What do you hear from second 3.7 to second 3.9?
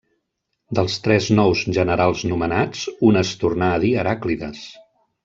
a